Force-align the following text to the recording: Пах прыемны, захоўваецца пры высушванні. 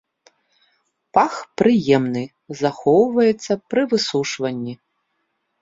Пах 1.17 1.33
прыемны, 1.61 2.23
захоўваецца 2.63 3.59
пры 3.75 3.81
высушванні. 3.93 4.73